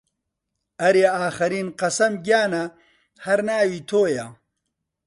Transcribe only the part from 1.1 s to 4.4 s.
ئاخەرین قەسەم گیانە هەر ناوی تۆیە